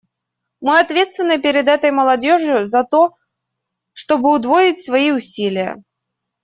[0.61, 3.17] Мы ответственны перед этой молодежью за то,
[3.93, 5.83] чтобы удвоить свои усилия.